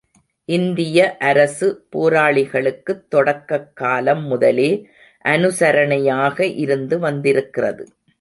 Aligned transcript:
இந்திய 0.45 1.17
அரசு 1.17 1.87
போராளிகளுக்குத் 1.95 3.07
தொடக்கக் 3.07 3.75
காலம் 3.75 4.25
முதலே 4.25 4.89
அனுசரணையாக 5.25 6.57
இருந்து 6.57 6.99
வந்திருக்கிறது. 6.99 7.87